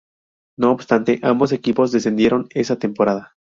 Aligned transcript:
No 0.57 0.71
obstante, 0.71 1.19
ambos 1.21 1.51
equipos 1.51 1.91
descendieron 1.91 2.47
esa 2.55 2.79
temporada. 2.79 3.35